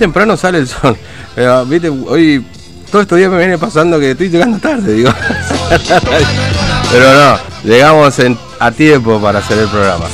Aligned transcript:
Temprano 0.00 0.36
sale 0.36 0.58
el 0.58 0.68
sol. 0.68 0.94
Pero, 1.34 1.64
viste, 1.64 1.88
hoy 1.88 2.44
todo 2.92 3.00
estos 3.00 3.16
días 3.16 3.30
me 3.30 3.38
viene 3.38 3.56
pasando 3.56 3.98
que 3.98 4.10
estoy 4.10 4.28
llegando 4.28 4.58
tarde, 4.58 4.92
digo. 4.92 5.10
Pero 6.92 7.14
no, 7.14 7.38
llegamos 7.64 8.18
en- 8.18 8.36
a 8.60 8.70
tiempo 8.72 9.18
para 9.22 9.38
hacer 9.38 9.56
el 9.56 9.68
programa. 9.68 10.04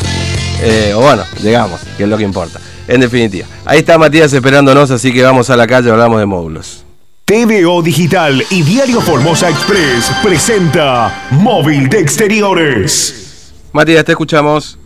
Eh, 0.60 0.92
o 0.94 1.00
bueno, 1.00 1.24
llegamos, 1.42 1.80
que 1.96 2.04
es 2.04 2.08
lo 2.08 2.16
que 2.16 2.22
importa. 2.22 2.60
En 2.86 3.00
definitiva. 3.00 3.48
Ahí 3.64 3.80
está 3.80 3.98
Matías 3.98 4.32
esperándonos, 4.32 4.88
así 4.92 5.12
que 5.12 5.20
vamos 5.24 5.50
a 5.50 5.56
la 5.56 5.66
calle, 5.66 5.90
hablamos 5.90 6.20
de 6.20 6.26
módulos. 6.26 6.84
TVO 7.24 7.82
Digital 7.82 8.40
y 8.50 8.62
Diario 8.62 9.00
Formosa 9.00 9.50
Express 9.50 10.12
presenta 10.22 11.26
Móvil 11.32 11.88
de 11.88 11.98
Exteriores. 11.98 13.50
Matías, 13.72 14.04
te 14.04 14.12
escuchamos. 14.12 14.78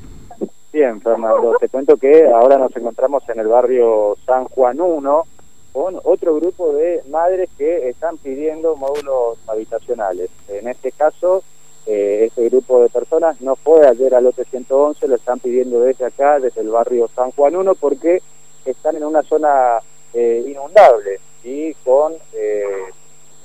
Bien, 0.77 1.01
Fernando, 1.01 1.57
te 1.59 1.71
cuento 1.71 1.97
que 1.97 2.27
ahora 2.27 2.59
nos 2.59 2.77
encontramos 2.77 3.27
en 3.31 3.41
el 3.41 3.49
barrio 3.49 4.15
San 4.27 4.45
Juan 4.45 4.79
1 4.79 5.25
con 5.73 5.99
otro 6.05 6.35
grupo 6.35 6.75
de 6.75 7.03
madres 7.09 7.49
que 7.57 7.89
están 7.89 8.19
pidiendo 8.19 8.77
módulos 8.77 9.39
habitacionales. 9.47 10.29
En 10.49 10.69
este 10.69 10.93
caso, 10.93 11.43
eh, 11.87 12.25
este 12.27 12.51
grupo 12.51 12.83
de 12.83 12.91
personas 12.91 13.41
no 13.41 13.57
fue 13.57 13.89
ayer 13.89 14.15
al 14.15 14.25
lote 14.25 14.45
111, 14.45 15.09
lo 15.09 15.15
están 15.15 15.39
pidiendo 15.39 15.81
desde 15.81 16.05
acá, 16.05 16.39
desde 16.41 16.61
el 16.61 16.69
barrio 16.69 17.09
San 17.09 17.31
Juan 17.31 17.57
1, 17.57 17.75
porque 17.77 18.21
están 18.67 18.97
en 18.97 19.05
una 19.05 19.23
zona 19.23 19.79
eh, 20.13 20.45
inundable 20.47 21.21
y 21.43 21.73
con, 21.87 22.13
eh, 22.35 22.65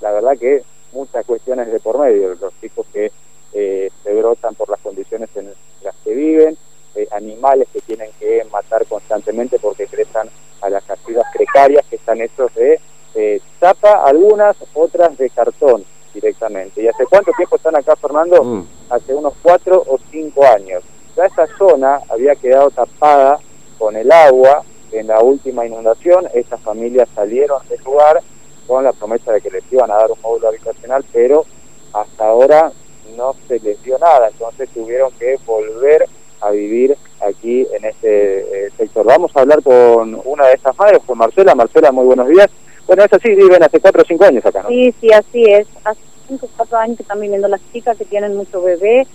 la 0.01 0.11
verdad 0.11 0.37
que 0.37 0.63
muchas 0.91 1.25
cuestiones 1.25 1.71
de 1.71 1.79
por 1.79 1.97
medio, 1.97 2.35
los 2.35 2.53
chicos 2.59 2.85
que 2.91 3.09
eh, 3.53 3.89
se 4.03 4.13
brotan 4.15 4.53
por 4.55 4.69
las 4.69 4.81
condiciones 4.81 5.29
en 5.37 5.53
las 5.81 5.95
que 6.03 6.13
viven, 6.13 6.57
eh, 6.95 7.07
animales 7.11 7.67
que 7.71 7.81
tienen 7.81 8.11
que 8.19 8.43
matar 8.51 8.85
constantemente 8.85 9.59
porque 9.59 9.83
ingresan 9.83 10.29
a 10.61 10.69
las 10.69 10.83
casillas 10.83 11.25
precarias 11.33 11.85
que 11.89 11.95
están 11.95 12.21
hechos 12.21 12.53
de 12.55 12.79
eh, 13.15 13.41
chapa, 13.59 14.03
algunas, 14.05 14.55
otras 14.73 15.17
de 15.17 15.29
cartón 15.29 15.83
directamente. 16.13 16.81
¿Y 16.81 16.87
hace 16.87 17.05
cuánto 17.05 17.31
tiempo 17.33 17.55
están 17.55 17.75
acá, 17.75 17.95
Fernando? 17.95 18.43
Mm. 18.43 18.67
Hace 18.89 19.13
unos 19.13 19.33
cuatro 19.41 19.83
o 19.87 19.97
cinco 20.11 20.45
años. 20.45 20.83
Ya 21.15 21.25
esta 21.25 21.47
zona 21.57 21.99
había 22.09 22.35
quedado 22.35 22.71
tapada 22.71 23.39
con 23.77 23.95
el 23.95 24.11
agua 24.11 24.63
en 24.91 25.07
la 25.07 25.21
última 25.21 25.65
inundación. 25.65 26.27
Estas 26.33 26.61
familias 26.61 27.09
salieron 27.15 27.67
del 27.67 27.81
lugar 27.83 28.21
con 28.67 28.83
la 28.83 28.93
promesa 28.93 29.33
de 29.33 29.41
que 29.41 29.49
les 29.49 29.63
iban 29.71 29.91
a 29.91 29.95
dar 29.95 30.11
un 30.11 30.21
módulo 30.21 30.49
habitacional, 30.49 31.03
pero 31.11 31.45
hasta 31.93 32.27
ahora 32.27 32.71
no 33.17 33.35
se 33.47 33.59
les 33.59 33.81
dio 33.83 33.97
nada, 33.97 34.29
entonces 34.29 34.69
tuvieron 34.69 35.11
que 35.13 35.37
volver 35.45 36.07
a 36.51 36.55
vivir 36.55 36.95
aquí 37.27 37.65
en 37.73 37.85
este 37.85 38.65
eh, 38.65 38.69
sector. 38.77 39.05
Vamos 39.05 39.31
a 39.35 39.41
hablar 39.41 39.61
con 39.63 40.19
una 40.25 40.47
de 40.47 40.53
estas 40.53 40.77
madres, 40.77 40.99
con 41.05 41.17
Marcela. 41.17 41.55
Marcela, 41.55 41.91
muy 41.91 42.05
buenos 42.05 42.27
días. 42.27 42.49
Bueno, 42.87 43.03
es 43.03 43.13
así, 43.13 43.29
viven 43.29 43.63
hace 43.63 43.79
cuatro 43.79 44.01
o 44.01 44.05
cinco 44.05 44.25
años 44.25 44.45
acá, 44.45 44.63
¿no? 44.63 44.69
Sí, 44.69 44.93
sí, 44.99 45.11
así 45.11 45.45
es. 45.45 45.67
Hace 45.83 46.01
cinco, 46.27 46.47
cuatro 46.57 46.77
años 46.77 46.97
que 46.97 47.03
están 47.03 47.19
viviendo 47.19 47.47
las 47.47 47.61
chicas 47.71 47.97
que 47.97 48.05
tienen 48.05 48.35
mucho 48.35 48.61
bebé. 48.61 49.07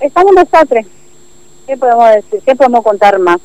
Estamos 0.00 0.32
en 0.36 0.44
desastre. 0.44 0.86
¿Qué 1.66 1.76
podemos 1.76 2.10
decir? 2.14 2.40
¿Qué 2.44 2.54
podemos 2.54 2.84
contar 2.84 3.18
más? 3.18 3.38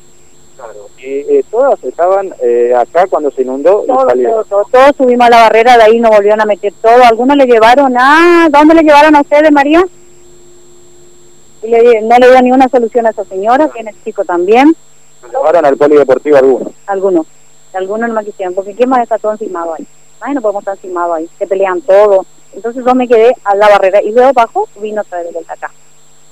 Claro. 0.56 0.88
Y 0.98 1.04
eh, 1.04 1.44
todas 1.50 1.82
estaban 1.82 2.34
eh, 2.40 2.72
acá 2.76 3.06
cuando 3.08 3.30
se 3.30 3.42
inundó 3.42 3.82
y 3.84 3.86
Todos, 3.88 4.12
todos, 4.12 4.48
todos, 4.48 4.70
todos 4.70 4.96
subimos 4.96 5.26
a 5.26 5.30
la 5.30 5.40
barrera, 5.40 5.76
de 5.76 5.82
ahí 5.82 5.98
nos 6.00 6.10
volvieron 6.12 6.40
a 6.40 6.46
meter 6.46 6.72
todo. 6.80 7.02
Algunos 7.02 7.36
le 7.36 7.46
llevaron 7.46 7.94
a... 7.98 8.48
¿Dónde 8.50 8.74
le 8.74 8.82
llevaron 8.82 9.16
a 9.16 9.20
ustedes, 9.20 9.50
María? 9.50 9.84
Y 11.64 11.68
le- 11.70 12.02
no 12.02 12.16
le 12.18 12.30
dio 12.30 12.42
ni 12.42 12.52
una 12.52 12.68
solución 12.68 13.06
a 13.06 13.10
esa 13.10 13.24
señora, 13.24 13.68
tiene 13.68 13.94
chico 14.04 14.24
también. 14.24 14.74
Se 15.22 15.28
llevaron 15.28 15.64
al 15.64 15.76
polideportivo 15.76 16.36
algunos. 16.36 16.72
Algunos. 16.86 17.26
Algunos 17.72 18.08
no 18.08 18.14
me 18.14 18.24
quisieron, 18.24 18.54
porque 18.54 18.74
¿quién 18.74 18.88
más 18.88 19.02
está 19.02 19.18
todo 19.18 19.32
encimado 19.32 19.74
ahí? 19.74 19.86
Ay, 20.20 20.34
no 20.34 20.40
podemos 20.40 20.62
estar 20.62 20.76
encimado 20.76 21.14
ahí, 21.14 21.28
se 21.38 21.46
pelean 21.46 21.80
todo. 21.82 22.24
Entonces 22.54 22.84
yo 22.86 22.94
me 22.94 23.08
quedé 23.08 23.34
a 23.44 23.54
la 23.56 23.68
barrera 23.68 24.00
y 24.02 24.12
luego 24.12 24.32
bajo 24.32 24.68
vino 24.80 25.00
otra 25.02 25.18
vez 25.18 25.26
de 25.28 25.32
vuelta 25.32 25.54
acá. 25.54 25.70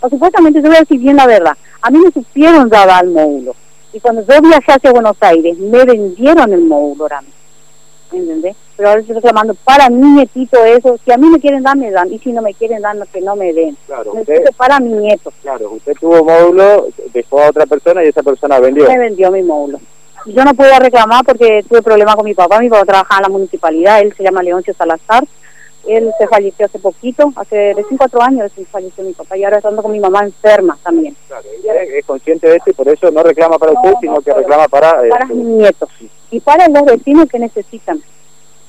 O 0.00 0.08
supuestamente, 0.08 0.60
yo 0.62 0.68
voy 0.68 0.76
a 0.76 0.80
decir 0.80 0.98
bien 1.00 1.16
la 1.16 1.26
verdad, 1.26 1.56
a 1.80 1.90
mí 1.90 1.98
me 1.98 2.10
supieron 2.12 2.68
dar 2.68 3.04
el 3.04 3.10
módulo. 3.10 3.54
Y 3.92 4.00
cuando 4.00 4.22
yo 4.26 4.40
viajé 4.40 4.72
hacia 4.72 4.92
Buenos 4.92 5.16
Aires, 5.20 5.58
me 5.58 5.84
vendieron 5.84 6.52
el 6.52 6.62
módulo 6.62 7.04
ahora 7.04 7.20
mismo. 7.22 7.34
¿Entendés? 8.12 8.56
Pero 8.76 8.88
ahora 8.88 9.00
estoy 9.00 9.16
reclamando 9.16 9.54
para 9.54 9.88
mi 9.88 10.06
nietito 10.06 10.64
eso. 10.64 10.98
Si 11.04 11.12
a 11.12 11.16
mí 11.16 11.28
me 11.28 11.40
quieren 11.40 11.62
dar, 11.62 11.76
me 11.76 11.90
dan. 11.90 12.12
Y 12.12 12.18
si 12.18 12.32
no 12.32 12.42
me 12.42 12.54
quieren 12.54 12.82
dar, 12.82 12.96
no, 12.96 13.04
que 13.06 13.20
no 13.20 13.36
me 13.36 13.52
den. 13.52 13.76
Claro, 13.86 14.12
usted, 14.12 14.44
para 14.56 14.80
mi 14.80 14.90
nieto. 14.90 15.32
claro, 15.42 15.72
usted 15.72 15.94
tuvo 16.00 16.24
módulo, 16.24 16.88
dejó 17.12 17.40
a 17.40 17.48
otra 17.50 17.66
persona 17.66 18.04
y 18.04 18.08
esa 18.08 18.22
persona 18.22 18.58
vendió. 18.60 18.88
me 18.88 18.98
vendió 18.98 19.30
mi 19.30 19.42
módulo. 19.42 19.80
Yo 20.26 20.44
no 20.44 20.54
pude 20.54 20.78
reclamar 20.78 21.24
porque 21.24 21.64
tuve 21.68 21.82
problemas 21.82 22.14
con 22.14 22.24
mi 22.24 22.34
papá. 22.34 22.60
Mi 22.60 22.68
papá 22.68 22.84
trabajaba 22.84 23.18
en 23.18 23.22
la 23.22 23.28
municipalidad, 23.28 24.00
él 24.00 24.14
se 24.16 24.22
llama 24.22 24.42
Leoncio 24.42 24.74
Salazar. 24.74 25.24
Él 25.86 26.10
se 26.18 26.26
falleció 26.28 26.66
hace 26.66 26.78
poquito, 26.78 27.32
hace 27.36 27.72
recién 27.74 27.96
cuatro 27.98 28.22
años 28.22 28.52
se 28.54 28.64
falleció 28.66 29.02
mi 29.02 29.12
papá 29.12 29.36
y 29.36 29.44
ahora 29.44 29.56
estando 29.56 29.82
con 29.82 29.90
mi 29.92 29.98
mamá 30.00 30.20
enferma 30.24 30.78
también. 30.82 31.16
Claro, 31.26 31.44
es 31.64 32.04
consciente 32.04 32.48
de 32.48 32.56
esto 32.56 32.70
y 32.70 32.74
por 32.74 32.88
eso 32.88 33.10
no 33.10 33.22
reclama 33.22 33.58
para 33.58 33.72
No, 33.72 33.80
usted, 33.80 33.92
no, 33.92 34.00
sino 34.00 34.20
que 34.20 34.32
reclama 34.32 34.68
para... 34.68 35.04
eh, 35.04 35.08
Para 35.10 35.26
mis 35.26 35.36
nietos 35.44 35.88
y 36.30 36.40
para 36.40 36.68
los 36.68 36.84
vecinos 36.84 37.28
que 37.28 37.38
necesitan. 37.38 38.00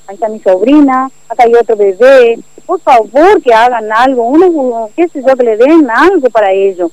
Ahí 0.08 0.16
está 0.16 0.28
mi 0.28 0.40
sobrina, 0.40 1.10
acá 1.30 1.44
hay 1.46 1.54
otro 1.56 1.76
bebé. 1.78 2.40
Por 2.66 2.80
favor, 2.82 3.42
que 3.42 3.54
hagan 3.54 3.92
algo, 3.92 4.24
uno, 4.24 4.90
qué 4.96 5.08
sé 5.08 5.22
yo, 5.26 5.36
que 5.36 5.44
le 5.44 5.56
den 5.58 5.90
algo 5.90 6.30
para 6.30 6.52
ellos. 6.52 6.92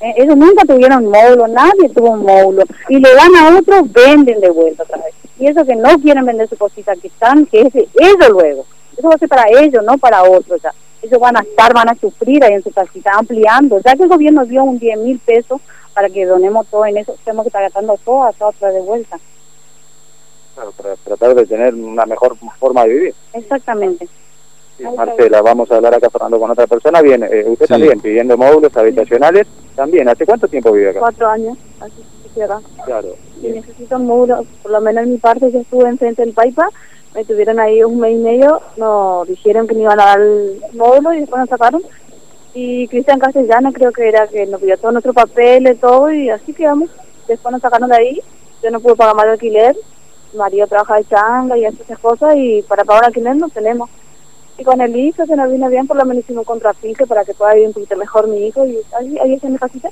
Eh, 0.00 0.14
ellos 0.16 0.36
nunca 0.36 0.64
tuvieron 0.64 1.06
módulo, 1.06 1.46
nadie 1.48 1.88
tuvo 1.94 2.10
un 2.10 2.22
módulo. 2.22 2.64
Y 2.88 2.98
le 2.98 3.14
dan 3.14 3.34
a 3.36 3.58
otros, 3.58 3.90
venden 3.92 4.40
de 4.40 4.50
vuelta 4.50 4.82
otra 4.82 4.98
vez. 4.98 5.14
Y 5.38 5.46
eso 5.46 5.64
que 5.64 5.74
no 5.76 5.88
quieren 6.00 6.24
vender 6.26 6.48
su 6.48 6.56
cosita 6.56 6.94
que 6.96 7.08
están, 7.08 7.46
que 7.46 7.62
es 7.62 7.72
de 7.72 7.88
ellos 7.98 8.28
luego. 8.30 8.66
Eso 8.96 9.08
va 9.08 9.14
a 9.14 9.18
ser 9.18 9.28
para 9.28 9.44
ellos, 9.48 9.84
no 9.84 9.96
para 9.98 10.22
otros 10.22 10.60
ya. 10.62 10.72
Ellos 11.02 11.18
van 11.18 11.36
a 11.36 11.40
estar, 11.40 11.72
van 11.72 11.88
a 11.88 11.94
sufrir 11.94 12.44
ahí 12.44 12.54
en 12.54 12.62
su 12.62 12.70
casita, 12.70 13.12
ampliando. 13.14 13.80
Ya 13.80 13.94
que 13.96 14.02
el 14.02 14.08
gobierno 14.08 14.44
dio 14.44 14.62
un 14.64 14.78
10 14.78 14.98
mil 14.98 15.18
pesos 15.18 15.60
para 15.94 16.08
que 16.08 16.26
donemos 16.26 16.66
todo 16.68 16.84
en 16.86 16.98
eso, 16.98 17.16
tenemos 17.24 17.44
que 17.44 17.48
estar 17.48 17.62
gastando 17.62 17.98
todo 18.04 18.24
acá 18.24 18.46
otra 18.46 18.70
de 18.70 18.80
vuelta. 18.80 19.18
claro, 20.54 20.72
para 20.72 20.96
tratar 20.96 21.34
de 21.34 21.46
tener 21.46 21.74
una 21.74 22.04
mejor 22.04 22.36
forma 22.58 22.82
de 22.84 22.88
vivir. 22.92 23.14
Exactamente. 23.32 24.06
Sí, 24.76 24.84
Marcela, 24.96 25.40
vamos 25.42 25.70
a 25.70 25.76
hablar 25.76 25.94
acá 25.94 26.10
Fernando 26.10 26.38
con 26.38 26.50
otra 26.50 26.66
persona. 26.66 27.00
Bien, 27.02 27.22
eh, 27.22 27.44
usted 27.46 27.66
Sí. 27.66 27.72
también 27.72 28.00
pidiendo 28.00 28.36
módulos 28.36 28.74
habitacionales. 28.76 29.46
También, 29.76 30.08
¿hace 30.08 30.26
cuánto 30.26 30.48
tiempo 30.48 30.72
vive 30.72 30.90
acá? 30.90 31.00
Cuatro 31.00 31.28
años, 31.28 31.56
así 31.80 32.04
Claro. 32.84 33.16
Y 33.42 33.48
necesito 33.48 33.96
un 33.96 34.06
módulo, 34.06 34.44
por 34.62 34.72
lo 34.72 34.80
menos 34.80 35.04
en 35.04 35.12
mi 35.12 35.18
parte, 35.18 35.50
yo 35.50 35.60
estuve 35.60 35.88
enfrente 35.88 36.22
del 36.22 36.34
Paipa, 36.34 36.68
me 37.14 37.24
tuvieron 37.24 37.58
ahí 37.58 37.82
un 37.82 37.98
mes 37.98 38.12
y 38.12 38.18
medio, 38.18 38.60
nos 38.76 39.26
dijeron 39.26 39.66
que 39.66 39.74
me 39.74 39.82
iban 39.82 39.98
a 40.00 40.04
dar 40.04 40.20
el 40.20 40.60
módulo 40.74 41.12
y 41.12 41.20
después 41.20 41.40
nos 41.40 41.48
sacaron. 41.48 41.82
Y 42.54 42.88
Cristian 42.88 43.18
Castellano 43.18 43.72
creo 43.72 43.92
que 43.92 44.08
era 44.08 44.26
que 44.26 44.46
nos 44.46 44.60
pidió 44.60 44.76
todo 44.78 44.92
nuestro 44.92 45.12
papel 45.12 45.68
y 45.68 45.74
todo 45.76 46.10
y 46.12 46.30
así 46.30 46.52
quedamos. 46.52 46.90
Después 47.28 47.52
nos 47.52 47.62
sacaron 47.62 47.88
de 47.88 47.96
ahí, 47.96 48.20
yo 48.62 48.70
no 48.70 48.80
pude 48.80 48.96
pagar 48.96 49.14
más 49.14 49.26
de 49.26 49.32
alquiler, 49.32 49.76
mi 50.32 50.38
marido 50.38 50.66
trabaja 50.66 50.96
de 50.96 51.04
changa 51.04 51.56
y 51.56 51.64
hace 51.64 51.82
esas 51.82 51.98
cosas 51.98 52.34
y 52.36 52.62
para 52.62 52.84
pagar 52.84 53.06
alquiler 53.06 53.36
no 53.36 53.48
tenemos. 53.48 53.88
Y 54.58 54.64
con 54.64 54.80
el 54.80 54.94
hijo 54.94 55.24
se 55.24 55.36
nos 55.36 55.50
vino 55.50 55.68
bien, 55.68 55.86
por 55.86 55.96
lo 55.96 56.04
menos 56.04 56.22
hicimos 56.22 56.40
un 56.40 56.44
contrapiso 56.44 57.06
para 57.06 57.24
que 57.24 57.34
pueda 57.34 57.54
vivir 57.54 57.68
un 57.68 57.72
poquito 57.72 57.96
mejor 57.96 58.28
mi 58.28 58.46
hijo 58.46 58.66
y 58.66 58.78
ahí, 58.98 59.18
ahí 59.18 59.34
está 59.34 59.48
mi 59.48 59.58
casita. 59.58 59.90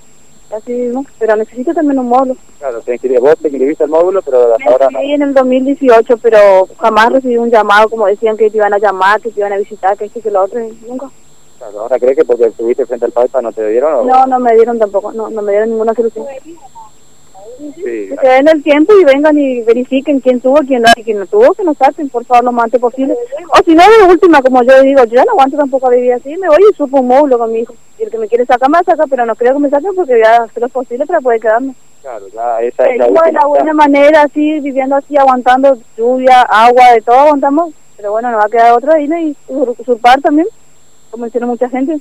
Así 0.50 0.72
vivimos. 0.72 1.06
Pero 1.18 1.36
necesito 1.36 1.74
también 1.74 1.98
un 1.98 2.08
módulo. 2.08 2.36
Claro, 2.58 2.80
te 2.80 2.92
inscribí, 2.92 3.18
vos 3.18 3.36
te 3.38 3.48
inscribiste 3.48 3.84
al 3.84 3.90
módulo, 3.90 4.22
pero 4.22 4.54
hasta 4.54 4.70
ahora 4.70 4.88
no. 4.90 4.98
en 5.00 5.22
el 5.22 5.34
2018, 5.34 6.16
pero 6.18 6.66
jamás 6.78 7.12
recibí 7.12 7.36
un 7.36 7.50
llamado 7.50 7.88
como 7.88 8.06
decían 8.06 8.36
que 8.36 8.50
te 8.50 8.56
iban 8.56 8.72
a 8.72 8.78
llamar, 8.78 9.20
que 9.20 9.30
te 9.30 9.40
iban 9.40 9.52
a 9.52 9.58
visitar, 9.58 9.96
que 9.96 10.06
esto 10.06 10.20
que 10.22 10.30
lo 10.30 10.42
otro, 10.42 10.58
nunca. 10.86 11.10
Claro, 11.58 11.80
¿Ahora 11.80 11.98
crees 11.98 12.16
que 12.16 12.24
porque 12.24 12.44
estuviste 12.46 12.86
frente 12.86 13.04
al 13.04 13.12
Paipa 13.12 13.42
no 13.42 13.52
te 13.52 13.68
dieron? 13.68 13.92
o- 13.94 14.04
No, 14.04 14.26
no 14.26 14.38
me 14.38 14.54
dieron 14.54 14.78
tampoco, 14.78 15.12
no, 15.12 15.28
no 15.28 15.42
me 15.42 15.52
dieron 15.52 15.70
ninguna 15.70 15.92
solución. 15.92 16.24
Sí, 17.56 17.82
Que 18.10 18.16
se 18.20 18.28
den 18.28 18.48
el 18.48 18.62
tiempo 18.62 18.92
y 19.00 19.04
vengan 19.04 19.36
y 19.38 19.62
verifiquen 19.62 20.20
quién 20.20 20.40
tuvo, 20.40 20.56
quién 20.66 20.82
no, 20.82 20.88
y 20.96 21.02
quién 21.02 21.18
no 21.18 21.26
tuvo, 21.26 21.52
que 21.54 21.64
nos 21.64 21.76
saquen, 21.76 22.08
por 22.08 22.24
favor, 22.24 22.44
lo 22.44 22.52
más 22.52 22.64
antes 22.64 22.80
posible. 22.80 23.14
O 23.14 23.64
si 23.64 23.74
no, 23.74 23.82
de 23.82 24.10
última, 24.12 24.40
como 24.42 24.62
yo 24.62 24.82
digo, 24.82 25.04
yo 25.04 25.14
ya 25.16 25.24
no 25.24 25.32
aguanto 25.32 25.56
tampoco 25.56 25.86
a 25.86 25.90
vivir 25.90 26.12
así, 26.12 26.36
me 26.36 26.48
voy 26.48 26.58
y 26.70 26.74
supo 26.74 27.00
un 27.00 27.08
módulo 27.08 27.38
con 27.38 27.52
mi 27.52 27.60
hijo. 27.60 27.74
Y 27.98 28.04
el 28.04 28.10
que 28.10 28.18
me 28.18 28.28
quiere 28.28 28.46
sacar, 28.46 28.68
me 28.70 28.78
saca, 28.84 29.04
pero 29.08 29.26
no 29.26 29.34
creo 29.34 29.54
que 29.54 29.58
me 29.60 29.70
saquen 29.70 29.94
porque 29.94 30.12
voy 30.14 30.22
a 30.22 30.42
hacer 30.44 30.62
lo 30.62 30.68
posible 30.68 31.04
para 31.06 31.20
poder 31.20 31.40
quedarme. 31.40 31.74
claro, 32.02 32.28
ya 32.28 32.60
esa 32.62 32.86
es 32.86 32.98
la 32.98 33.22
de 33.22 33.32
la 33.32 33.46
buena 33.46 33.72
manera, 33.72 34.22
así, 34.22 34.60
viviendo 34.60 34.96
así, 34.96 35.16
aguantando 35.16 35.76
lluvia, 35.96 36.42
agua, 36.42 36.92
de 36.92 37.00
todo 37.02 37.16
aguantamos. 37.16 37.72
Pero 37.96 38.12
bueno, 38.12 38.30
nos 38.30 38.40
va 38.40 38.44
a 38.44 38.48
quedar 38.50 38.72
otro 38.74 38.92
ahí, 38.92 39.08
¿no? 39.08 39.18
Y 39.18 39.36
usur- 39.48 39.74
usurpar 39.76 40.20
también, 40.20 40.46
como 41.10 41.26
hicieron 41.26 41.48
mucha 41.50 41.68
gente. 41.68 41.98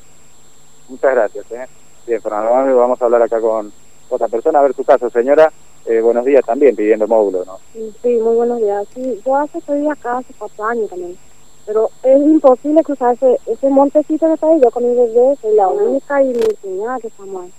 Muchas 0.87 1.15
gracias. 1.15 1.51
¿eh? 1.51 1.65
Bien, 2.05 2.21
Fernando, 2.21 2.77
vamos 2.77 3.01
a 3.01 3.05
hablar 3.05 3.23
acá 3.23 3.41
con 3.41 3.71
otra 4.09 4.27
persona. 4.27 4.59
A 4.59 4.63
ver 4.63 4.73
su 4.73 4.83
caso, 4.83 5.09
señora. 5.09 5.51
Eh, 5.85 6.01
buenos 6.01 6.25
días 6.25 6.45
también, 6.45 6.75
pidiendo 6.75 7.07
módulo, 7.07 7.45
¿no? 7.45 7.59
Sí, 7.73 8.17
muy 8.17 8.35
buenos 8.35 8.57
días. 8.57 8.85
Sí, 8.93 9.21
yo 9.25 9.35
hace 9.37 9.59
estoy 9.59 9.87
acá 9.87 10.17
hace 10.17 10.33
cuatro 10.37 10.65
años 10.65 10.89
también. 10.89 11.17
Pero 11.65 11.89
es 12.03 12.21
imposible 12.21 12.83
cruzar 12.83 13.17
ese, 13.45 13.69
montecito 13.69 14.27
que 14.27 14.33
está 14.33 14.47
ahí. 14.47 14.59
Yo 14.61 14.69
con 14.69 14.83
mi 14.83 14.93
bebé, 14.93 15.37
soy 15.41 15.55
la 15.55 15.69
única 15.69 16.21
y 16.21 16.27
mi 16.27 16.43
cuñada 16.61 16.99
que 16.99 17.07
estamos 17.07 17.43
ahí. 17.43 17.53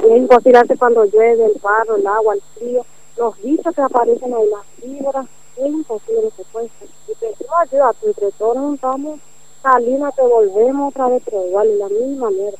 Y 0.00 0.12
es 0.12 0.18
imposible 0.18 0.58
hacer 0.58 0.78
cuando 0.78 1.04
llueve, 1.06 1.46
el 1.46 1.60
barro, 1.62 1.96
el 1.96 2.06
agua, 2.06 2.34
el 2.34 2.42
frío, 2.54 2.84
los 3.16 3.42
bichos 3.42 3.74
que 3.74 3.82
aparecen 3.82 4.34
ahí, 4.34 4.46
las 4.50 4.84
víboras. 4.84 5.26
es 5.56 5.66
imposible 5.66 6.22
que 6.36 6.42
se 6.42 6.50
pueda. 6.50 6.66
Y 6.66 7.14
pedimos 7.14 7.56
ayuda, 7.60 7.92
entre 8.02 8.32
todos 8.32 8.56
nos 8.56 9.20
salimos, 9.62 10.14
te 10.14 10.22
volvemos 10.22 10.92
otra 10.92 11.08
vez, 11.08 11.22
pero 11.24 11.46
igual, 11.46 11.68
de 11.68 11.76
la 11.76 11.88
misma 11.88 12.30
manera. 12.30 12.58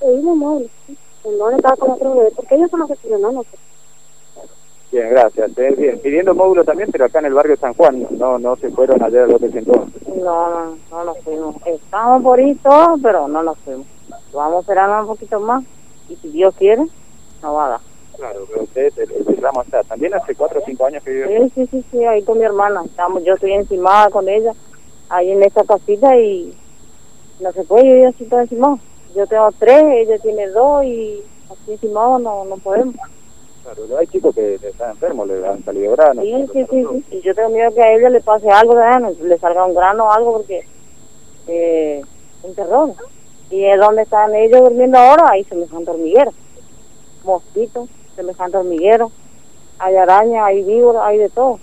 Pedimos 0.00 0.36
móviles, 0.36 0.70
¿sí? 0.86 0.98
No 1.24 1.50
estar 1.50 1.78
con 1.78 1.90
otro 1.92 2.16
bebé, 2.16 2.30
porque 2.34 2.54
ellos 2.54 2.70
son 2.70 2.80
los 2.80 2.90
que 2.90 3.08
nosotros. 3.08 3.60
Bien, 4.92 5.08
gracias. 5.08 5.56
Eh, 5.56 5.74
bien, 5.78 5.98
pidiendo 6.00 6.34
módulo 6.34 6.64
también, 6.64 6.90
pero 6.92 7.06
acá 7.06 7.20
en 7.20 7.26
el 7.26 7.34
barrio 7.34 7.56
San 7.56 7.72
Juan, 7.72 8.06
no 8.10 8.38
no 8.38 8.56
se 8.56 8.70
fueron 8.70 9.02
ayer 9.02 9.20
al 9.20 9.34
otro 9.34 9.48
entonces. 9.48 10.06
No, 10.08 10.50
no, 10.50 10.76
no 10.90 11.04
nos 11.04 11.18
fuimos. 11.20 11.56
Estamos 11.64 12.22
por 12.22 12.38
ir 12.38 12.58
todos, 12.62 13.00
pero 13.02 13.26
no 13.26 13.42
nos 13.42 13.58
fuimos. 13.60 13.86
Vamos 14.34 14.56
a 14.56 14.60
esperar 14.60 15.00
un 15.00 15.06
poquito 15.06 15.40
más 15.40 15.64
y 16.10 16.16
si 16.16 16.28
Dios 16.28 16.54
quiere, 16.56 16.84
nos 17.42 17.56
va 17.56 17.66
a 17.66 17.68
dar. 17.70 17.80
Claro, 18.16 18.44
pero 18.46 18.64
ustedes, 18.64 18.98
el, 18.98 19.24
reclamo 19.24 19.62
está. 19.62 19.82
También 19.84 20.12
hace 20.12 20.34
cuatro 20.34 20.60
o 20.60 20.64
cinco 20.66 20.84
años 20.84 21.02
que 21.02 21.10
viven. 21.10 21.50
Sí, 21.50 21.52
sí, 21.54 21.68
sí, 21.70 21.84
sí, 21.90 22.04
ahí 22.04 22.22
con 22.22 22.38
mi 22.38 22.44
hermana. 22.44 22.82
Estamos, 22.84 23.24
yo 23.24 23.34
estoy 23.34 23.52
encimada 23.52 24.10
con 24.10 24.28
ella, 24.28 24.52
ahí 25.08 25.30
en 25.30 25.42
esta 25.42 25.64
casita 25.64 26.16
y 26.18 26.54
no 27.40 27.50
se 27.52 27.64
puede 27.64 27.84
vivir 27.84 28.06
así 28.06 28.24
todo 28.26 28.40
encima. 28.40 28.78
Yo 29.14 29.26
tengo 29.26 29.50
tres, 29.58 29.84
ella 29.84 30.18
tiene 30.18 30.48
dos 30.48 30.84
y 30.84 31.22
así 31.50 31.72
encima 31.72 32.18
no, 32.18 32.44
no 32.44 32.56
podemos. 32.56 32.94
Claro, 33.62 33.98
hay 33.98 34.06
chicos 34.08 34.34
que 34.34 34.54
están 34.54 34.90
enfermos, 34.90 35.28
le 35.28 35.46
han 35.46 35.64
salido 35.64 35.92
granos. 35.92 36.24
Sí, 36.24 36.46
sí, 36.52 36.66
sí, 36.68 36.84
sí. 36.90 37.04
Y 37.16 37.20
yo 37.20 37.34
tengo 37.34 37.50
miedo 37.50 37.72
que 37.72 37.82
a 37.82 37.92
ella 37.92 38.08
le 38.08 38.20
pase 38.20 38.50
algo, 38.50 38.74
le 38.74 39.38
salga 39.38 39.64
un 39.64 39.74
grano 39.74 40.06
o 40.06 40.10
algo 40.10 40.32
porque 40.32 40.66
eh, 41.46 42.02
un 42.42 42.54
terror. 42.54 42.94
Y 43.50 43.64
es 43.64 43.78
donde 43.78 44.02
están 44.02 44.34
ellos 44.34 44.62
durmiendo 44.62 44.98
ahora, 44.98 45.30
ahí 45.30 45.44
semejante 45.44 45.90
hormiguero. 45.90 46.32
Mosquitos, 47.24 47.88
semejante 48.16 48.56
hormiguero. 48.56 49.12
Hay 49.78 49.94
araña, 49.96 50.46
hay 50.46 50.64
víboras, 50.64 51.02
hay 51.04 51.18
de 51.18 51.28
todo. 51.28 51.60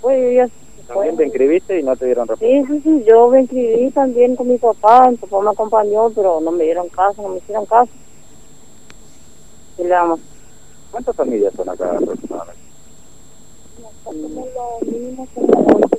Puede 0.00 0.20
vivir 0.20 0.40
así, 0.42 0.52
se 0.52 0.67
También 0.88 1.16
te 1.16 1.24
inscribiste 1.24 1.78
y 1.78 1.82
no 1.82 1.96
te 1.96 2.06
dieron 2.06 2.26
respuesta. 2.26 2.66
Sí, 2.66 2.66
sí, 2.66 2.80
sí, 2.82 3.04
yo 3.06 3.28
me 3.28 3.42
inscribí 3.42 3.90
también 3.90 4.34
con 4.34 4.48
mi 4.48 4.58
papá, 4.58 5.10
mi 5.10 5.16
papá 5.16 5.40
me 5.42 5.50
acompañó, 5.50 6.10
pero 6.10 6.40
no 6.40 6.50
me 6.50 6.64
dieron 6.64 6.88
caso, 6.88 7.22
no 7.22 7.28
me 7.28 7.38
hicieron 7.38 7.66
caso. 7.66 7.90
Y 9.76 9.82
le 9.82 9.88
damos, 9.90 10.20
¿Cuántas 10.90 11.16
familias 11.16 11.52
son 11.54 11.68
acá 11.68 11.90
aproximadamente? 11.90 12.62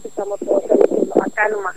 Que 0.02 0.08
estamos 0.08 0.40
todos 0.40 0.64
acá 1.22 1.50
nomás. 1.50 1.76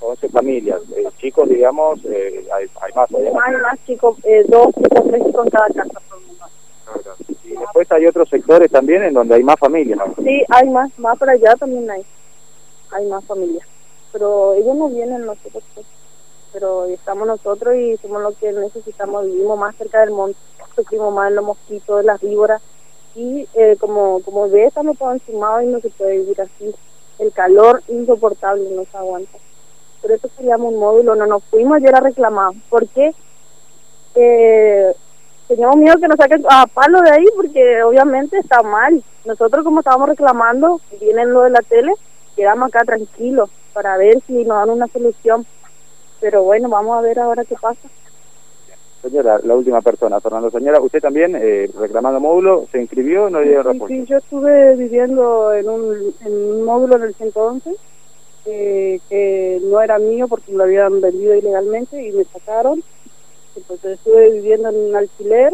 11 0.00 0.28
familias. 0.28 0.80
Eh, 0.96 1.04
chicos, 1.18 1.48
digamos, 1.48 1.98
eh, 2.04 2.46
hay, 2.54 2.66
hay 2.80 2.92
más. 2.94 3.08
hay 3.12 3.56
más 3.60 3.84
chicos, 3.86 4.16
eh, 4.24 4.44
dos 4.48 4.68
chicos, 4.74 5.00
tres 5.08 5.26
chicos 5.26 5.44
en 5.44 5.50
cada 5.50 5.68
casa. 5.68 6.00
por 6.08 6.20
menos. 6.20 7.25
Y 7.46 7.56
después 7.56 7.90
hay 7.92 8.06
otros 8.06 8.28
sectores 8.28 8.70
también 8.70 9.04
en 9.04 9.14
donde 9.14 9.36
hay 9.36 9.42
más 9.42 9.58
familias. 9.58 10.00
Sí, 10.22 10.42
hay 10.48 10.68
más, 10.68 10.98
más 10.98 11.16
para 11.18 11.32
allá 11.32 11.54
también 11.56 11.88
hay, 11.90 12.04
hay 12.90 13.06
más 13.06 13.24
familias. 13.24 13.66
Pero 14.12 14.54
ellos 14.54 14.74
no 14.76 14.88
vienen 14.88 15.24
nosotros, 15.24 15.62
pues. 15.74 15.86
pero 16.52 16.86
estamos 16.86 17.26
nosotros 17.26 17.76
y 17.76 17.96
somos 17.98 18.22
los 18.22 18.36
que 18.36 18.52
necesitamos, 18.52 19.26
vivimos 19.26 19.58
más 19.58 19.76
cerca 19.76 20.00
del 20.00 20.10
monte, 20.10 20.38
sufrimos 20.74 21.14
más 21.14 21.32
los 21.32 21.44
mosquitos, 21.44 22.04
las 22.04 22.20
víboras 22.20 22.60
y 23.14 23.48
eh, 23.54 23.76
como 23.80 24.20
como 24.22 24.48
ves 24.50 24.68
estamos 24.68 24.98
todos 24.98 25.14
encimados 25.14 25.62
y 25.62 25.66
no 25.66 25.80
se 25.80 25.90
puede 25.90 26.18
vivir 26.18 26.40
así. 26.40 26.74
El 27.18 27.32
calor 27.32 27.82
insoportable 27.88 28.68
no 28.70 28.84
se 28.84 28.96
aguanta. 28.96 29.38
Por 30.02 30.12
eso 30.12 30.28
queríamos 30.36 30.72
un 30.72 30.78
módulo, 30.78 31.14
no 31.14 31.26
nos 31.26 31.42
fuimos 31.44 31.78
ayer 31.78 31.94
a 31.94 32.00
reclamar. 32.00 32.52
¿Por 32.68 32.86
qué? 32.88 33.14
Eh, 34.14 34.94
teníamos 35.48 35.76
miedo 35.76 35.96
que 36.00 36.08
nos 36.08 36.16
saquen 36.16 36.44
a 36.48 36.66
palo 36.66 37.00
de 37.02 37.10
ahí 37.10 37.24
porque 37.34 37.82
obviamente 37.82 38.38
está 38.38 38.62
mal. 38.62 39.02
Nosotros 39.24 39.64
como 39.64 39.80
estábamos 39.80 40.08
reclamando, 40.08 40.80
vienen 41.00 41.32
lo 41.32 41.42
de 41.42 41.50
la 41.50 41.60
tele, 41.60 41.92
quedamos 42.34 42.68
acá 42.68 42.84
tranquilos 42.84 43.50
para 43.72 43.96
ver 43.96 44.18
si 44.26 44.44
nos 44.44 44.58
dan 44.58 44.70
una 44.70 44.86
solución. 44.88 45.46
Pero 46.20 46.42
bueno, 46.44 46.68
vamos 46.68 46.96
a 46.96 47.02
ver 47.02 47.18
ahora 47.18 47.44
qué 47.44 47.56
pasa. 47.60 47.88
Señora, 49.02 49.38
la 49.44 49.54
última 49.54 49.80
persona, 49.82 50.20
Fernando. 50.20 50.50
Señora, 50.50 50.80
usted 50.80 51.00
también, 51.00 51.36
eh, 51.36 51.70
reclamando 51.78 52.18
módulo, 52.18 52.66
¿se 52.72 52.80
inscribió 52.80 53.30
no 53.30 53.40
dieron 53.40 53.62
Sí, 53.64 53.68
respuesta? 53.70 53.94
sí, 53.96 54.04
yo 54.06 54.16
estuve 54.16 54.74
viviendo 54.76 55.52
en 55.52 55.68
un, 55.68 56.14
en 56.24 56.32
un 56.32 56.64
módulo 56.64 56.96
en 56.96 57.02
el 57.02 57.14
111 57.14 57.76
eh, 58.46 59.00
que 59.08 59.60
no 59.64 59.80
era 59.80 59.98
mío 59.98 60.26
porque 60.28 60.52
lo 60.52 60.64
habían 60.64 61.00
vendido 61.00 61.34
ilegalmente 61.34 62.02
y 62.02 62.12
me 62.12 62.24
sacaron. 62.24 62.82
Entonces 63.56 63.98
estuve 63.98 64.30
viviendo 64.30 64.68
en 64.68 64.76
un 64.76 64.96
alquiler, 64.96 65.52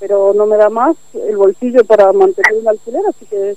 pero 0.00 0.32
no 0.34 0.46
me 0.46 0.56
da 0.56 0.70
más 0.70 0.96
el 1.14 1.36
bolsillo 1.36 1.84
para 1.84 2.12
mantener 2.12 2.54
un 2.60 2.68
alquiler, 2.68 3.02
así 3.08 3.26
que 3.26 3.56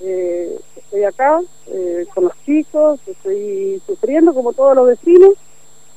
eh, 0.00 0.58
estoy 0.76 1.04
acá 1.04 1.40
eh, 1.68 2.06
con 2.14 2.24
los 2.24 2.32
chicos, 2.44 3.00
estoy 3.06 3.80
sufriendo 3.86 4.32
como 4.34 4.52
todos 4.52 4.74
los 4.76 4.86
vecinos. 4.88 5.34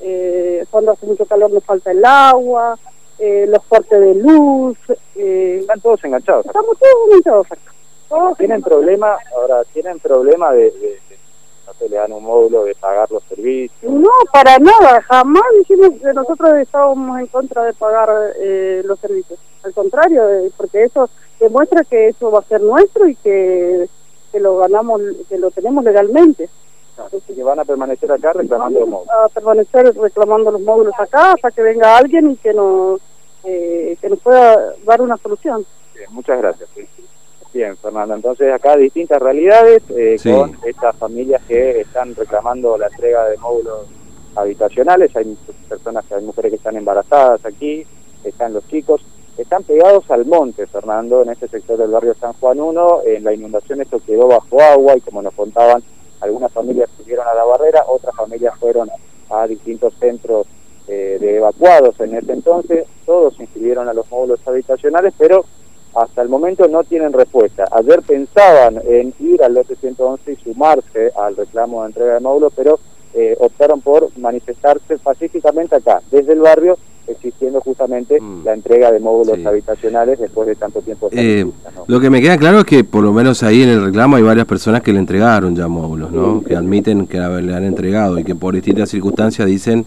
Eh, 0.03 0.65
cuando 0.71 0.91
hace 0.91 1.05
mucho 1.05 1.25
calor 1.25 1.51
nos 1.51 1.63
falta 1.63 1.91
el 1.91 2.03
agua, 2.03 2.77
eh, 3.19 3.45
los 3.47 3.63
cortes 3.65 3.99
de 3.99 4.15
luz. 4.15 4.77
Eh, 5.15 5.57
Están 5.61 5.79
todos 5.81 6.03
enganchados. 6.03 6.45
acá. 6.47 6.49
estamos 6.59 6.77
todos 6.79 7.07
enganchados 7.07 7.45
acá. 7.51 7.71
Todos 8.09 8.37
Tienen 8.37 8.61
problema, 8.61 9.15
ahora, 9.35 9.63
tienen 9.71 9.99
problema 9.99 10.51
de, 10.51 10.71
de- 10.71 10.99
de- 11.09 11.20
no 11.71 11.79
sé, 11.79 11.89
le 11.89 11.97
dan 11.97 12.11
un 12.11 12.23
módulo 12.23 12.65
de 12.65 12.75
pagar 12.75 13.09
los 13.11 13.23
servicios. 13.23 13.91
No, 13.91 14.09
para 14.31 14.59
nada, 14.59 15.01
jamás 15.03 15.43
dijimos 15.59 15.91
que 16.01 16.13
nosotros 16.13 16.57
estábamos 16.57 17.19
en 17.19 17.27
contra 17.27 17.63
de 17.63 17.73
pagar 17.73 18.09
eh, 18.39 18.81
los 18.85 18.99
servicios. 18.99 19.39
Al 19.63 19.73
contrario, 19.73 20.27
eh, 20.29 20.51
porque 20.57 20.83
eso 20.83 21.09
demuestra 21.39 21.83
que 21.83 22.09
eso 22.09 22.31
va 22.31 22.39
a 22.39 22.43
ser 22.43 22.61
nuestro 22.61 23.07
y 23.07 23.15
que, 23.15 23.87
que 24.31 24.39
lo 24.39 24.57
ganamos, 24.57 25.01
que 25.29 25.37
lo 25.37 25.51
tenemos 25.51 25.83
legalmente. 25.83 26.49
Así 26.97 27.33
que 27.33 27.43
van 27.43 27.59
a 27.59 27.65
permanecer 27.65 28.11
acá 28.11 28.33
reclamando 28.33 28.81
los 28.81 28.89
módulos. 28.89 29.09
a 29.09 29.29
permanecer 29.29 29.95
reclamando 29.95 30.51
los 30.51 30.61
módulos 30.61 30.93
acá 30.99 31.31
hasta 31.31 31.49
que 31.51 31.61
venga 31.61 31.97
alguien 31.97 32.31
y 32.31 32.35
que 32.35 32.53
nos, 32.53 32.99
eh, 33.43 33.97
que 33.99 34.09
nos 34.09 34.19
pueda 34.19 34.73
dar 34.83 35.01
una 35.01 35.17
solución. 35.17 35.65
Bien, 35.95 36.07
muchas 36.11 36.37
gracias. 36.37 36.69
Bien, 37.53 37.75
Fernando. 37.77 38.15
Entonces, 38.15 38.53
acá 38.53 38.77
distintas 38.77 39.21
realidades 39.21 39.83
eh, 39.89 40.17
Sí. 40.17 40.31
con 40.31 40.57
estas 40.65 40.95
familias 40.95 41.41
que 41.47 41.81
están 41.81 42.15
reclamando 42.15 42.77
la 42.77 42.87
entrega 42.87 43.25
de 43.27 43.37
módulos 43.37 43.87
habitacionales. 44.35 45.13
Hay 45.15 45.37
personas, 45.67 46.05
hay 46.11 46.23
mujeres 46.23 46.51
que 46.51 46.55
están 46.57 46.77
embarazadas 46.77 47.45
aquí, 47.45 47.85
están 48.23 48.53
los 48.53 48.65
chicos. 48.67 49.01
Están 49.37 49.63
pegados 49.63 50.09
al 50.11 50.25
monte, 50.25 50.67
Fernando, 50.67 51.23
en 51.23 51.29
este 51.29 51.47
sector 51.47 51.77
del 51.77 51.89
barrio 51.91 52.13
San 52.15 52.33
Juan 52.33 52.59
1. 52.59 53.01
En 53.05 53.23
la 53.23 53.33
inundación 53.33 53.81
esto 53.81 53.99
quedó 54.05 54.27
bajo 54.27 54.61
agua 54.61 54.95
y 54.97 55.01
como 55.01 55.21
nos 55.21 55.33
contaban, 55.33 55.83
algunas 56.21 56.51
familias 56.51 56.89
subieron 56.97 57.27
a 57.27 57.33
la 57.33 57.43
barrera, 57.43 57.83
otras 57.87 58.15
familias 58.15 58.53
fueron 58.59 58.89
a 59.29 59.47
distintos 59.47 59.93
centros 59.99 60.47
eh, 60.87 61.17
de 61.19 61.37
evacuados 61.37 61.99
en 61.99 62.15
ese 62.15 62.33
entonces. 62.33 62.85
Todos 63.05 63.35
se 63.35 63.43
inscribieron 63.43 63.87
a 63.89 63.93
los 63.93 64.09
módulos 64.11 64.45
habitacionales, 64.47 65.13
pero 65.17 65.43
hasta 65.95 66.21
el 66.21 66.29
momento 66.29 66.67
no 66.67 66.83
tienen 66.83 67.11
respuesta. 67.13 67.65
Ayer 67.71 68.01
pensaban 68.01 68.79
en 68.87 69.13
ir 69.19 69.43
al 69.43 69.53
lote 69.53 69.75
111 69.75 70.31
y 70.33 70.35
sumarse 70.37 71.11
al 71.21 71.35
reclamo 71.35 71.81
de 71.81 71.87
entrega 71.87 72.13
de 72.15 72.19
módulos, 72.21 72.53
pero 72.55 72.79
eh, 73.13 73.35
optaron 73.39 73.81
por 73.81 74.07
manifestarse 74.17 74.97
pacíficamente 74.99 75.75
acá, 75.75 75.99
desde 76.11 76.31
el 76.31 76.39
barrio, 76.39 76.77
exigiendo 77.07 77.59
justamente 77.59 78.21
Mm. 78.21 78.45
la 78.45 78.53
entrega 78.53 78.89
de 78.89 78.99
módulos 79.01 79.37
Sí. 79.37 79.45
habitacionales 79.45 80.17
después 80.19 80.47
de 80.47 80.55
tanto 80.55 80.81
tiempo. 80.81 81.09
de 81.09 81.41
Eh, 81.41 81.45
lo 81.87 81.99
que 81.99 82.09
me 82.09 82.21
queda 82.21 82.37
claro 82.37 82.59
es 82.59 82.65
que 82.65 82.85
por 82.85 83.03
lo 83.03 83.11
menos 83.11 83.43
ahí 83.43 83.63
en 83.63 83.69
el 83.69 83.83
reclamo 83.83 84.15
hay 84.15 84.23
varias 84.23 84.45
personas 84.45 84.81
que 84.81 84.93
le 84.93 84.99
entregaron 84.99 85.55
ya 85.57 85.67
módulos, 85.67 86.11
¿no? 86.11 86.41
Que 86.41 86.55
admiten 86.55 87.05
que 87.07 87.17
le 87.17 87.53
han 87.53 87.63
entregado 87.65 88.17
y 88.17 88.23
que 88.23 88.33
por 88.35 88.53
distintas 88.53 88.89
circunstancias 88.89 89.45
dicen 89.45 89.85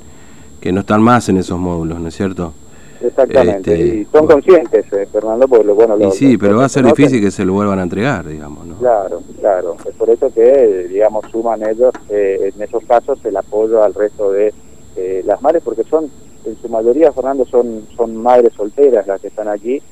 que 0.61 0.71
no 0.73 0.81
están 0.81 1.01
más 1.01 1.27
en 1.31 1.39
esos 1.39 1.59
módulos, 1.59 1.99
¿no 2.01 2.09
es 2.09 2.15
cierto? 2.15 2.53
Exactamente, 3.01 3.73
este, 3.73 3.87
y 3.87 4.05
son 4.05 4.13
bueno. 4.13 4.29
conscientes, 4.35 4.93
eh, 4.93 5.07
Fernando, 5.11 5.49
porque 5.49 5.65
lo 5.65 5.75
bueno... 5.75 5.97
Y 5.99 6.11
sí, 6.13 6.33
lo- 6.35 6.39
pero 6.39 6.53
lo 6.53 6.59
va 6.61 6.65
a 6.67 6.69
ser 6.69 6.83
conocen. 6.83 7.05
difícil 7.05 7.25
que 7.25 7.31
se 7.31 7.45
lo 7.45 7.53
vuelvan 7.55 7.79
a 7.79 7.83
entregar, 7.83 8.27
digamos, 8.27 8.67
¿no? 8.67 8.77
Claro, 8.77 9.23
claro. 9.41 9.77
Es 9.89 9.95
por 9.97 10.11
eso 10.11 10.33
que, 10.33 10.87
digamos, 10.89 11.25
suman 11.31 11.63
ellos, 11.69 11.93
eh, 12.09 12.51
en 12.55 12.63
esos 12.63 12.85
casos, 12.85 13.19
el 13.25 13.37
apoyo 13.37 13.83
al 13.83 13.95
resto 13.95 14.31
de 14.33 14.53
eh, 14.97 15.23
las 15.27 15.41
madres, 15.43 15.63
porque 15.65 15.85
son, 15.85 16.09
en 16.45 16.57
su 16.61 16.69
mayoría, 16.69 17.13
Fernando, 17.13 17.45
son, 17.47 17.87
son 17.97 18.17
madres 18.17 18.53
solteras 18.55 19.07
las 19.07 19.21
que 19.21 19.29
están 19.29 19.49
aquí. 19.49 19.83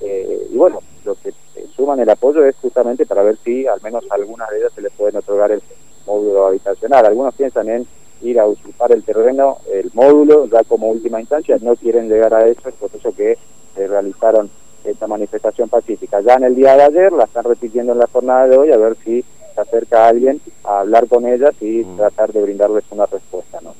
eh, 0.00 0.48
y 0.52 0.56
bueno, 0.56 0.80
lo 1.04 1.14
que 1.16 1.30
eh, 1.30 1.66
suman 1.76 1.98
el 2.00 2.10
apoyo 2.10 2.44
es 2.44 2.54
justamente 2.62 3.06
para 3.06 3.22
ver 3.22 3.36
si 3.44 3.66
al 3.66 3.80
menos 3.82 4.04
a 4.10 4.14
algunas 4.14 4.48
de 4.50 4.58
ellas 4.58 4.72
se 4.74 4.82
les 4.82 4.92
pueden 4.92 5.16
otorgar 5.16 5.50
el 5.52 5.62
módulo 6.06 6.46
habitacional. 6.46 7.06
Algunos 7.06 7.34
piensan 7.34 7.68
en 7.68 7.86
ir 8.22 8.38
a 8.40 8.46
usurpar 8.46 8.92
el 8.92 9.02
terreno, 9.02 9.58
el 9.72 9.90
módulo, 9.94 10.46
ya 10.46 10.62
como 10.64 10.88
última 10.90 11.20
instancia, 11.20 11.56
no 11.60 11.76
quieren 11.76 12.08
llegar 12.08 12.32
a 12.34 12.46
eso, 12.46 12.68
es 12.68 12.74
por 12.74 12.90
eso 12.94 13.14
que 13.14 13.32
eh, 13.32 13.86
realizaron 13.86 14.50
esta 14.84 15.06
manifestación 15.06 15.68
pacífica. 15.68 16.20
Ya 16.20 16.34
en 16.34 16.44
el 16.44 16.54
día 16.54 16.74
de 16.76 16.82
ayer 16.82 17.12
la 17.12 17.24
están 17.24 17.44
repitiendo 17.44 17.92
en 17.92 17.98
la 17.98 18.08
jornada 18.12 18.48
de 18.48 18.56
hoy, 18.58 18.72
a 18.72 18.76
ver 18.76 18.96
si 19.04 19.24
se 19.54 19.60
acerca 19.60 20.08
alguien 20.08 20.40
a 20.64 20.80
hablar 20.80 21.06
con 21.08 21.26
ellas 21.26 21.52
y 21.60 21.84
Mm. 21.84 21.96
tratar 21.96 22.32
de 22.32 22.42
brindarles 22.42 22.84
una 22.90 23.06
respuesta. 23.06 23.58
¿no? 23.62 23.74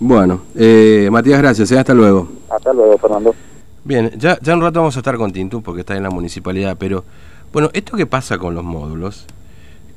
Bueno, 0.00 0.42
eh, 0.56 1.08
Matías, 1.10 1.40
gracias, 1.40 1.70
¿eh? 1.72 1.78
hasta 1.78 1.92
luego. 1.94 2.28
Hasta 2.48 2.72
luego, 2.72 2.96
Fernando. 2.98 3.34
Bien, 3.84 4.10
ya, 4.18 4.38
ya 4.40 4.54
un 4.54 4.60
rato 4.62 4.80
vamos 4.80 4.96
a 4.96 5.00
estar 5.00 5.16
con 5.16 5.32
Tintu 5.32 5.60
porque 5.62 5.80
está 5.80 5.96
en 5.96 6.02
la 6.02 6.10
municipalidad, 6.10 6.76
pero 6.78 7.04
bueno, 7.52 7.70
esto 7.72 7.96
que 7.96 8.06
pasa 8.06 8.38
con 8.38 8.54
los 8.54 8.62
módulos 8.64 9.26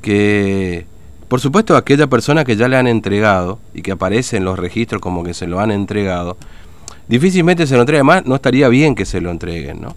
que, 0.01 0.85
por 1.31 1.39
supuesto, 1.39 1.77
aquella 1.77 2.07
persona 2.07 2.43
que 2.43 2.57
ya 2.57 2.67
le 2.67 2.75
han 2.75 2.87
entregado 2.87 3.57
y 3.73 3.83
que 3.83 3.93
aparece 3.93 4.35
en 4.35 4.43
los 4.43 4.59
registros 4.59 5.01
como 5.01 5.23
que 5.23 5.33
se 5.33 5.47
lo 5.47 5.61
han 5.61 5.71
entregado, 5.71 6.35
difícilmente 7.07 7.65
se 7.67 7.75
lo 7.75 7.83
entregue 7.83 8.03
más, 8.03 8.25
no 8.25 8.35
estaría 8.35 8.67
bien 8.67 8.95
que 8.95 9.05
se 9.05 9.21
lo 9.21 9.31
entreguen, 9.31 9.79
¿no? 9.79 9.95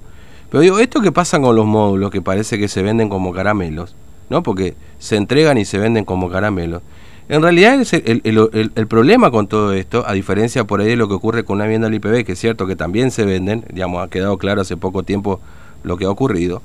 Pero 0.48 0.60
digo, 0.60 0.78
esto 0.78 1.00
que 1.00 1.10
pasa 1.10 1.40
con 1.40 1.56
los 1.56 1.66
módulos 1.66 2.12
que 2.12 2.22
parece 2.22 2.56
que 2.56 2.68
se 2.68 2.82
venden 2.82 3.08
como 3.08 3.32
caramelos, 3.32 3.96
¿no? 4.30 4.44
Porque 4.44 4.76
se 5.00 5.16
entregan 5.16 5.58
y 5.58 5.64
se 5.64 5.78
venden 5.78 6.04
como 6.04 6.30
caramelos. 6.30 6.82
En 7.28 7.42
realidad 7.42 7.84
el, 7.90 8.86
problema 8.86 9.32
con 9.32 9.48
todo 9.48 9.72
esto, 9.72 10.04
a 10.06 10.12
diferencia 10.12 10.62
por 10.62 10.82
ahí 10.82 10.90
de 10.90 10.96
lo 10.96 11.08
que 11.08 11.14
ocurre 11.14 11.42
con 11.42 11.56
una 11.56 11.64
vivienda 11.64 11.88
del 11.88 11.96
IPB, 11.96 12.24
que 12.24 12.34
es 12.34 12.38
cierto 12.38 12.68
que 12.68 12.76
también 12.76 13.10
se 13.10 13.24
venden, 13.24 13.64
digamos, 13.72 14.04
ha 14.04 14.08
quedado 14.08 14.38
claro 14.38 14.60
hace 14.60 14.76
poco 14.76 15.02
tiempo 15.02 15.40
lo 15.82 15.96
que 15.96 16.04
ha 16.04 16.10
ocurrido, 16.10 16.62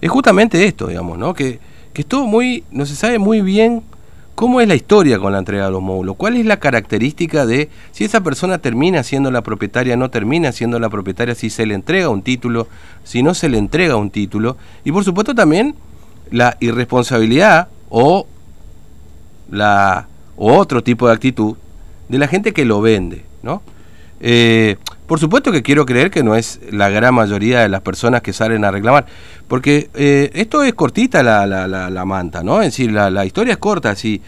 es 0.00 0.10
justamente 0.10 0.64
esto, 0.64 0.88
digamos, 0.88 1.16
¿no? 1.16 1.32
Que, 1.32 1.60
que 1.92 2.02
es 2.02 2.08
todo 2.08 2.26
muy, 2.26 2.64
no 2.72 2.84
se 2.86 2.96
sabe 2.96 3.20
muy 3.20 3.40
bien 3.40 3.84
cómo 4.34 4.60
es 4.60 4.68
la 4.68 4.74
historia 4.74 5.18
con 5.18 5.32
la 5.32 5.38
entrega 5.38 5.66
de 5.66 5.70
los 5.70 5.82
módulos, 5.82 6.16
cuál 6.16 6.36
es 6.36 6.46
la 6.46 6.58
característica 6.58 7.46
de 7.46 7.68
si 7.92 8.04
esa 8.04 8.22
persona 8.22 8.58
termina 8.58 9.02
siendo 9.02 9.30
la 9.30 9.42
propietaria, 9.42 9.96
no 9.96 10.10
termina 10.10 10.52
siendo 10.52 10.78
la 10.78 10.88
propietaria, 10.88 11.34
si 11.34 11.50
se 11.50 11.66
le 11.66 11.74
entrega 11.74 12.08
un 12.08 12.22
título, 12.22 12.68
si 13.04 13.22
no 13.22 13.34
se 13.34 13.48
le 13.48 13.58
entrega 13.58 13.96
un 13.96 14.10
título, 14.10 14.56
y 14.84 14.92
por 14.92 15.04
supuesto 15.04 15.34
también 15.34 15.74
la 16.30 16.56
irresponsabilidad 16.60 17.68
o 17.88 18.26
la 19.50 20.06
o 20.36 20.56
otro 20.56 20.82
tipo 20.82 21.06
de 21.06 21.12
actitud 21.12 21.56
de 22.08 22.18
la 22.18 22.26
gente 22.26 22.52
que 22.52 22.64
lo 22.64 22.80
vende, 22.80 23.24
¿no? 23.42 23.62
Eh, 24.20 24.76
por 25.10 25.18
supuesto 25.18 25.50
que 25.50 25.64
quiero 25.64 25.86
creer 25.86 26.08
que 26.08 26.22
no 26.22 26.36
es 26.36 26.60
la 26.70 26.88
gran 26.88 27.12
mayoría 27.16 27.62
de 27.62 27.68
las 27.68 27.80
personas 27.80 28.22
que 28.22 28.32
salen 28.32 28.64
a 28.64 28.70
reclamar, 28.70 29.06
porque 29.48 29.90
eh, 29.94 30.30
esto 30.34 30.62
es 30.62 30.72
cortita 30.74 31.24
la, 31.24 31.48
la, 31.48 31.66
la, 31.66 32.04
manta, 32.04 32.44
¿no? 32.44 32.62
Es 32.62 32.68
decir, 32.68 32.92
la, 32.92 33.24
historia 33.24 33.54
es 33.54 33.58
corta, 33.58 33.96
si 33.96 34.22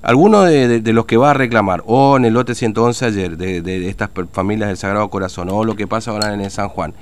alguno 0.00 0.44
de, 0.44 0.80
los 0.90 1.04
que 1.04 1.18
va 1.18 1.32
a 1.32 1.34
reclamar, 1.34 1.82
o 1.84 2.16
en 2.16 2.24
el 2.24 2.32
lote 2.32 2.54
111 2.54 3.04
ayer, 3.04 3.36
de, 3.36 3.60
de, 3.60 3.90
estas 3.90 4.08
familias 4.32 4.70
del 4.70 4.78
Sagrado 4.78 5.10
Corazón, 5.10 5.50
o 5.50 5.64
lo 5.64 5.76
que 5.76 5.86
pasa 5.86 6.12
ahora 6.12 6.32
en 6.32 6.50
San 6.50 6.70
Juan, 6.70 6.94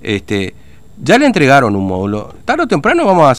este, 0.00 0.54
ya 1.02 1.18
le 1.18 1.26
entregaron 1.26 1.74
un 1.74 1.84
módulo, 1.84 2.32
tarde 2.44 2.62
o 2.62 2.68
temprano 2.68 3.04
vamos 3.04 3.28
a 3.28 3.34